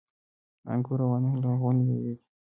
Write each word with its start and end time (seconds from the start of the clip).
انګور 0.71 0.99
او 1.05 1.11
انار 1.17 1.35
لرغونې 1.43 1.83
میوې 1.87 2.01
دي 2.03 2.13